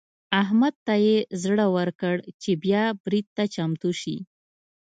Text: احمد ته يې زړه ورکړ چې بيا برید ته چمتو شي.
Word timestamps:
احمد 0.41 0.73
ته 0.85 0.93
يې 1.05 1.17
زړه 1.43 1.65
ورکړ 1.75 2.15
چې 2.41 2.51
بيا 2.63 2.83
برید 3.05 3.27
ته 3.37 3.43
چمتو 3.53 3.89
شي. 4.01 4.17